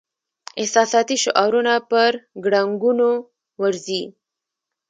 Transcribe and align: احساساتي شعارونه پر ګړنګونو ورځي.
احساساتي 0.61 1.15
شعارونه 1.23 1.73
پر 1.89 2.11
ګړنګونو 2.43 3.09
ورځي. 3.61 4.03